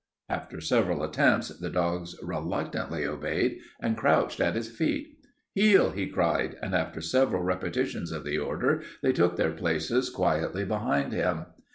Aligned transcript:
After 0.29 0.59
several 0.61 1.03
attempts 1.03 1.49
the 1.59 1.69
dogs 1.69 2.15
reluctantly 2.23 3.05
obeyed 3.05 3.59
and 3.79 3.95
crouched 3.95 4.39
at 4.39 4.55
his 4.55 4.67
feet. 4.67 5.15
"Heel!" 5.53 5.91
he 5.91 6.07
cried, 6.07 6.57
and 6.63 6.73
after 6.73 7.01
several 7.01 7.43
repetitions 7.43 8.11
of 8.11 8.23
the 8.23 8.39
order 8.39 8.81
they 9.03 9.11
took 9.13 9.35
their 9.35 9.51
places 9.51 10.09
quietly 10.09 10.65
behind 10.65 11.13
him. 11.13 11.45